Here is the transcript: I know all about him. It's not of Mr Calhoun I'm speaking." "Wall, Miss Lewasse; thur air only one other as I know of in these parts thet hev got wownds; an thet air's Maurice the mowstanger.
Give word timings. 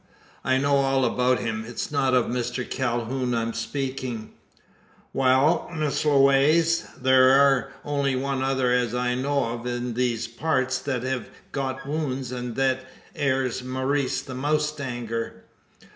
I 0.43 0.57
know 0.57 0.77
all 0.77 1.05
about 1.05 1.41
him. 1.41 1.63
It's 1.63 1.91
not 1.91 2.15
of 2.15 2.25
Mr 2.25 2.67
Calhoun 2.67 3.35
I'm 3.35 3.53
speaking." 3.53 4.31
"Wall, 5.13 5.69
Miss 5.75 6.03
Lewasse; 6.03 6.81
thur 7.03 7.29
air 7.29 7.71
only 7.85 8.15
one 8.15 8.41
other 8.41 8.71
as 8.71 8.95
I 8.95 9.13
know 9.13 9.51
of 9.53 9.67
in 9.67 9.93
these 9.93 10.27
parts 10.27 10.79
thet 10.79 11.03
hev 11.03 11.29
got 11.51 11.81
wownds; 11.85 12.31
an 12.31 12.55
thet 12.55 12.83
air's 13.15 13.63
Maurice 13.63 14.23
the 14.23 14.33
mowstanger. 14.33 15.43